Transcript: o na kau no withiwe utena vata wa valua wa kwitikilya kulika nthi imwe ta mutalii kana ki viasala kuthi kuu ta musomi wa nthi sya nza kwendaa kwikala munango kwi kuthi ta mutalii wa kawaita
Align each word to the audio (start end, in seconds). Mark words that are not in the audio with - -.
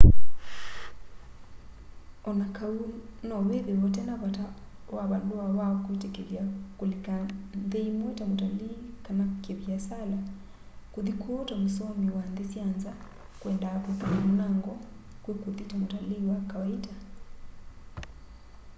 o 2.27 2.29
na 2.39 2.47
kau 2.57 2.77
no 3.27 3.35
withiwe 3.47 3.81
utena 3.87 4.13
vata 4.21 4.45
wa 4.95 5.03
valua 5.11 5.45
wa 5.59 5.67
kwitikilya 5.83 6.43
kulika 6.79 7.15
nthi 7.63 7.79
imwe 7.89 8.09
ta 8.17 8.23
mutalii 8.29 8.75
kana 9.05 9.23
ki 9.43 9.51
viasala 9.59 10.19
kuthi 10.93 11.13
kuu 11.21 11.41
ta 11.49 11.55
musomi 11.63 12.07
wa 12.15 12.23
nthi 12.31 12.43
sya 12.51 12.63
nza 12.73 12.91
kwendaa 13.39 13.81
kwikala 13.83 14.17
munango 14.27 14.73
kwi 15.23 15.33
kuthi 15.43 15.63
ta 15.69 15.75
mutalii 15.81 16.21
wa 16.31 16.37
kawaita 16.51 16.93